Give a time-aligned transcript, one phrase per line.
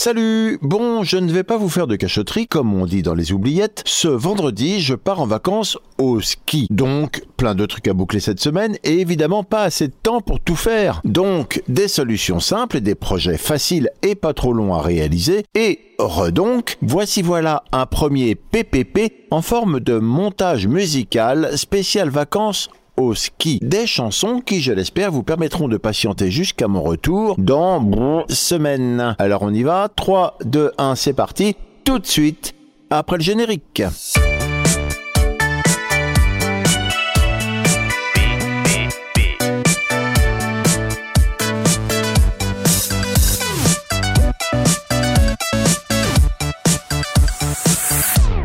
[0.00, 3.32] Salut Bon, je ne vais pas vous faire de cachotterie, comme on dit dans les
[3.32, 3.82] oubliettes.
[3.84, 6.68] Ce vendredi, je pars en vacances au ski.
[6.70, 10.38] Donc, plein de trucs à boucler cette semaine et évidemment pas assez de temps pour
[10.38, 11.00] tout faire.
[11.04, 15.44] Donc, des solutions simples et des projets faciles et pas trop longs à réaliser.
[15.56, 23.14] Et, redonc, voici voilà un premier PPP en forme de montage musical spécial vacances au
[23.14, 23.58] ski.
[23.62, 29.14] Des chansons qui, je l'espère, vous permettront de patienter jusqu'à mon retour dans bon, semaine.
[29.18, 29.88] Alors on y va.
[29.94, 31.56] 3, 2, 1, c'est parti.
[31.84, 32.54] Tout de suite,
[32.90, 33.82] après le générique.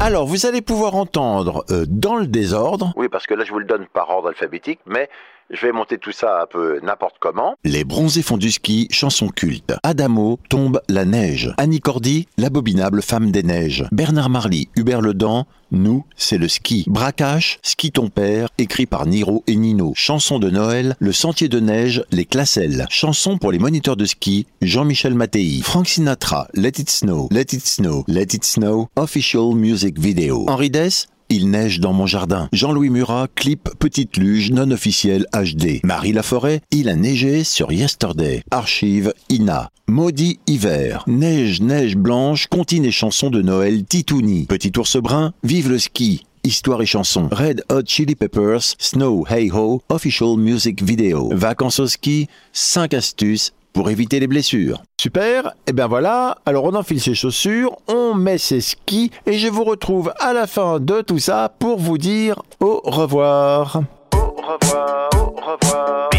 [0.03, 2.91] Alors, vous allez pouvoir entendre euh, dans le désordre.
[2.97, 5.09] Oui, parce que là, je vous le donne par ordre alphabétique, mais
[5.49, 7.55] je vais monter tout ça un peu n'importe comment.
[7.63, 9.73] Les bronzés font du ski, chanson culte.
[9.83, 11.53] Adamo, tombe la neige.
[11.57, 13.85] Annie Cordy, l'abominable femme des neiges.
[13.91, 16.85] Bernard Marly, Hubert Ledan, nous, c'est le ski.
[16.87, 19.93] Bracache, Ski ton père, écrit par Niro et Nino.
[19.95, 22.85] Chanson de Noël, Le sentier de neige, Les Classelles.
[22.89, 25.61] Chanson pour les moniteurs de ski, Jean-Michel Mattei.
[25.63, 30.45] Frank Sinatra, Let it snow, Let it snow, Let it snow, official music video.
[30.47, 32.49] Henri Dess, il neige dans mon jardin.
[32.53, 35.79] Jean-Louis Murat, clip Petite Luge non officiel HD.
[35.83, 38.43] Marie Laforêt, il a neigé sur Yesterday.
[38.51, 39.69] Archive Ina.
[39.87, 41.03] Maudit hiver.
[41.07, 44.45] Neige, neige blanche, contine et chansons de Noël Titouni.
[44.45, 46.25] Petit ours brun, vive le ski.
[46.45, 47.29] Histoire et chansons.
[47.31, 51.29] Red Hot Chili Peppers, Snow Hey Ho, Official Music Video.
[51.33, 54.83] Vacances au ski, 5 astuces pour éviter les blessures.
[55.01, 59.37] Super, et eh bien voilà, alors on enfile ses chaussures, on met ses skis et
[59.37, 63.81] je vous retrouve à la fin de tout ça pour vous dire au revoir.
[64.13, 66.09] Au revoir, au revoir.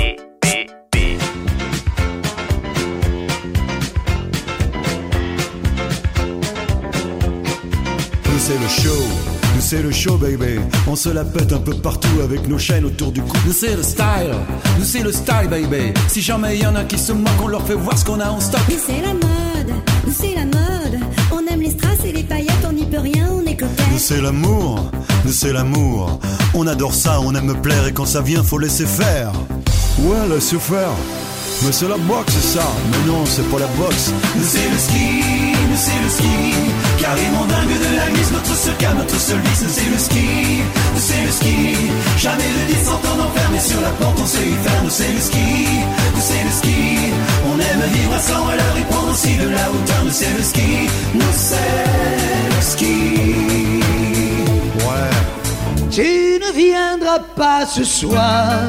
[8.47, 12.49] C'est le show c'est le show baby, on se la pète un peu partout avec
[12.49, 13.37] nos chaînes autour du cou.
[13.47, 14.35] Nous c'est le style,
[14.79, 15.93] nous c'est le style baby.
[16.09, 18.29] Si jamais y en a qui se moquent, on leur fait voir ce qu'on a
[18.29, 18.61] en stock.
[18.69, 19.75] Nous c'est la mode,
[20.07, 21.01] nous c'est la mode.
[21.33, 23.93] On aime les strass et les paillettes, on n'y peut rien, on est coquette.
[23.93, 24.91] Nous c'est l'amour,
[25.25, 26.21] nous c'est l'amour.
[26.55, 29.33] On adore ça, on aime plaire et quand ça vient, faut laisser faire.
[29.99, 30.91] Ouais, laisser faire.
[31.65, 32.67] Mais c'est la boxe, ça.
[32.91, 34.13] Mais non, c'est pas la boxe.
[34.37, 36.35] Nous c'est le ski, nous c'est le ski.
[36.99, 39.63] Carrément dingue de la mise, notre seul cas, notre seul vice.
[39.63, 40.27] Nous c'est le ski,
[40.95, 41.57] nous c'est le ski.
[42.17, 44.83] Jamais de descente en enfer, mais sur la porte on sait y faire.
[44.85, 45.47] Nous c'est le ski,
[46.15, 46.81] nous c'est le ski.
[47.51, 50.05] On aime vivre à 100 à l'heure et prendre aussi de la hauteur.
[50.05, 51.85] Nous c'est le ski, nous c'est
[52.55, 52.97] le ski.
[54.87, 55.11] Ouais.
[55.91, 58.61] Tu ne viendras pas ce soir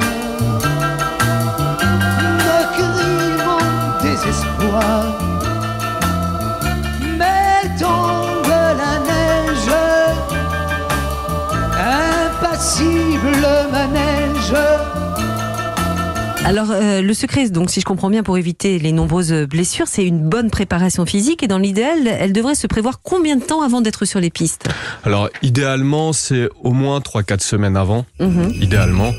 [16.58, 20.06] Alors, euh, le secret, donc, si je comprends bien, pour éviter les nombreuses blessures, c'est
[20.06, 21.44] une bonne préparation physique.
[21.44, 24.70] Et dans l'idéal, elle devrait se prévoir combien de temps avant d'être sur les pistes
[25.04, 28.06] Alors, idéalement, c'est au moins 3-4 semaines avant.
[28.22, 28.54] Mhm.
[28.62, 29.12] Idéalement.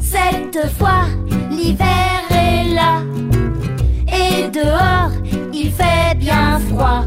[0.00, 1.06] Cette fois,
[1.50, 3.04] l'hiver est là
[4.52, 5.12] dehors,
[5.54, 7.04] il fait bien froid.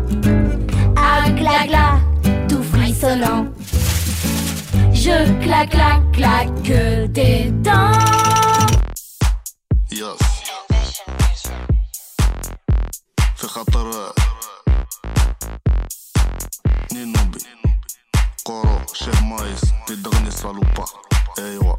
[0.95, 1.99] À gla
[2.47, 3.45] tout frissonnant.
[4.93, 8.42] Je claque, claque, claque des dents.
[13.52, 14.12] في خطر
[16.92, 17.38] نينوبي
[18.44, 20.84] قورو شيخ مايس تدغني صالوبا
[21.38, 21.76] ايوا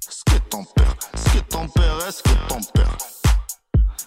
[0.07, 2.97] Est-ce que ton père Est-ce que ton père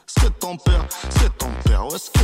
[0.07, 2.18] Est-ce que ton père Est-ce que ton père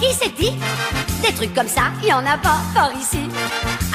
[0.00, 0.54] Qui c'est dit.
[1.22, 3.28] Des trucs comme ça, il y en a pas par ici.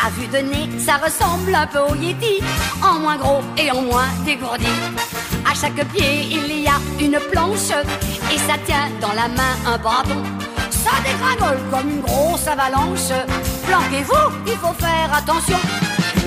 [0.03, 2.41] À vue de nez, ça ressemble un peu au Yeti,
[2.83, 4.65] en moins gros et en moins dégourdi.
[5.49, 7.71] À chaque pied, il y a une planche
[8.31, 10.23] et ça tient dans la main un bâton.
[10.71, 13.11] Ça dégringole comme une grosse avalanche.
[13.65, 15.59] Planquez-vous, il faut faire attention.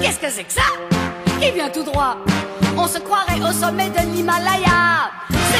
[0.00, 0.68] Qu'est-ce que c'est que ça?
[1.40, 2.16] Qui vient tout droit?
[2.76, 5.10] On se croirait au sommet de l'Himalaya.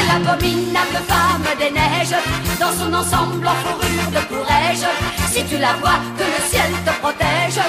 [0.07, 2.15] L'abominable femme des neiges,
[2.59, 4.85] dans son ensemble en fourrure de courage.
[5.31, 7.61] Si tu la vois, que le ciel te protège.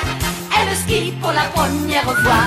[0.57, 2.45] Elle skie pour la première fois.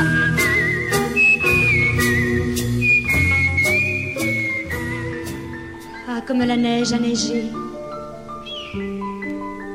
[6.07, 7.51] Ah, comme la neige a neigé.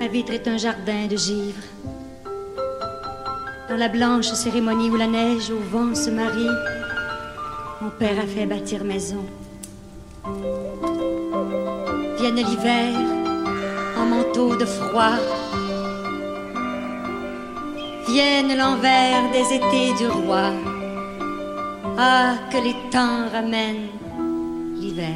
[0.01, 1.63] Ma vitre est un jardin de givre.
[3.69, 6.57] Dans la blanche cérémonie où la neige au vent se marie,
[7.81, 9.25] mon père a fait bâtir maison.
[12.21, 12.99] Vienne l'hiver
[13.97, 15.17] en manteau de froid.
[18.07, 20.51] Vienne l'envers des étés du roi.
[21.97, 23.89] Ah, que les temps ramènent
[24.77, 25.07] l'hiver.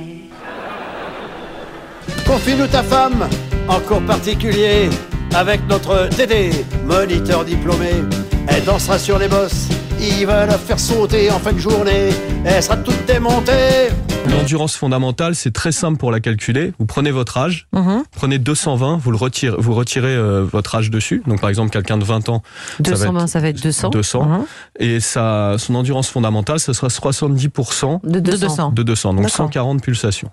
[2.26, 3.28] Confie-nous ta femme,
[3.68, 4.88] en cours particulier,
[5.34, 6.52] avec notre Dédé,
[6.86, 8.02] moniteur diplômé.
[8.48, 9.68] Elle dansera sur les bosses,
[10.00, 12.08] il va la faire sauter en fin de journée.
[12.46, 13.90] Elle sera toute démontée.
[14.30, 16.72] L'endurance fondamentale, c'est très simple pour la calculer.
[16.78, 18.02] Vous prenez votre âge, Mhm.
[18.12, 21.22] prenez 220, vous le retirez, vous retirez euh, votre âge dessus.
[21.26, 23.90] Donc par exemple, quelqu'un de 20 ans, ça va 220, être ça va être 200.
[23.90, 24.24] 200.
[24.24, 24.44] Mhm.
[24.80, 28.70] Et sa, son endurance fondamentale, ce sera 70% De 200.
[28.72, 29.36] de 200, donc D'accord.
[29.36, 30.30] 140 pulsations.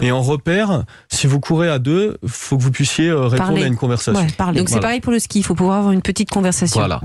[0.00, 3.64] Et en repère, si vous courez à deux, faut que vous puissiez euh, répondre Parler.
[3.64, 4.20] à une conversation.
[4.20, 4.58] Ouais, parler.
[4.60, 4.86] Donc c'est Voilà.
[4.88, 6.80] pareil pour le ski, il faut pouvoir avoir une petite conversation.
[6.80, 7.00] Voilà.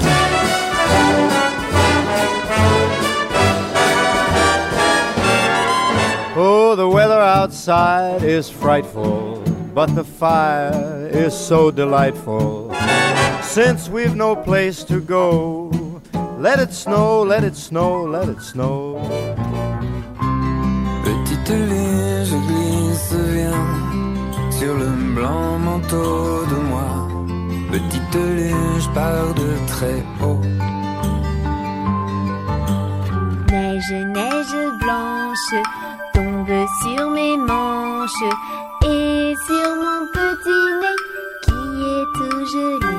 [7.48, 9.42] Outside is frightful,
[9.74, 12.76] but the fire is so delightful.
[13.42, 15.72] Since we've no place to go,
[16.38, 19.00] let it snow, let it snow, let it snow.
[21.06, 26.92] Petite ligne, je glisse, viens sur le blanc manteau de moi.
[27.72, 30.42] Petite ligne, je pars de très haut.
[33.50, 35.54] Neige, neige blanche
[35.98, 36.07] tombe
[36.82, 38.24] sur mes manches
[38.86, 41.00] et sur mon petit nez
[41.44, 42.98] qui est tout joli.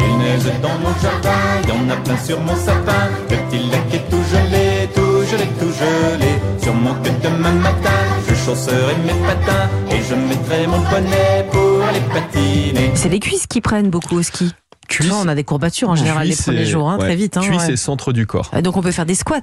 [0.00, 3.08] Il neige dans mon jardin, y en a plein sur mon sapin.
[3.30, 6.32] Le petit lac est tout gelé, tout gelé, tout gelé.
[6.62, 7.90] Sûrement que demain matin,
[8.28, 12.90] je chausserai mes patins et je mettrai mon bonnet pour aller patiner.
[12.94, 14.52] C'est les cuisses qui prennent beaucoup au ski.
[14.88, 17.04] Tu vois, on a des courbatures en général les Cuisse premiers et- jours, hein, ouais,
[17.04, 17.36] très vite.
[17.36, 17.72] Hein, Cuisse ouais.
[17.74, 18.48] et centre du corps.
[18.52, 19.40] Ah, Donc on peut faire des squats.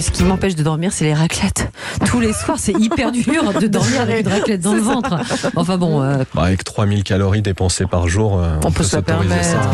[0.00, 1.67] Ce qui m'empêche de dormir, c'est les raclettes.
[2.18, 5.14] Tous les soirs, c'est hyper dur de dormir avec une raclette dans le ventre.
[5.54, 9.02] Enfin bon, euh, Bah, avec 3000 calories dépensées par jour, euh, on peut se la
[9.02, 9.62] s'autoriser permettre.
[9.62, 9.70] ça.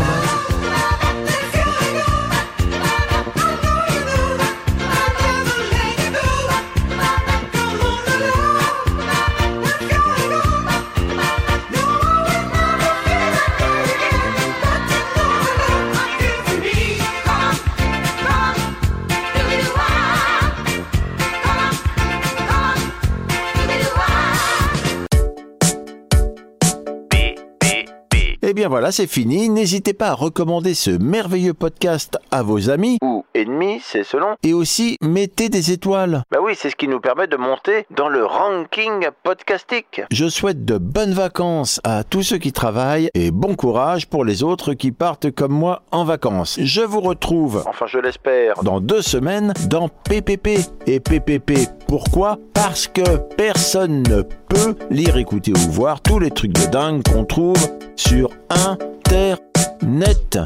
[28.74, 29.48] Voilà, c'est fini.
[29.50, 34.34] N'hésitez pas à recommander ce merveilleux podcast à vos amis ou ennemis, c'est selon.
[34.42, 36.24] Et aussi, mettez des étoiles.
[36.32, 40.02] Bah oui, c'est ce qui nous permet de monter dans le ranking podcastique.
[40.10, 44.42] Je souhaite de bonnes vacances à tous ceux qui travaillent et bon courage pour les
[44.42, 46.58] autres qui partent comme moi en vacances.
[46.60, 50.58] Je vous retrouve, enfin je l'espère, dans deux semaines dans PPP.
[50.88, 56.52] Et PPP, pourquoi Parce que personne ne peut lire, écouter ou voir tous les trucs
[56.52, 57.56] de dingue qu'on trouve
[57.96, 60.38] sur Internet.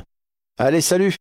[0.59, 1.15] Allez, salut